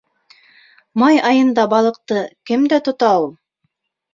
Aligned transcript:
Май 1.01 1.19
айында 1.31 1.65
балыҡты 1.75 2.25
кем 2.51 2.67
дә 2.75 2.81
тота 2.89 3.15
ул... 3.27 3.31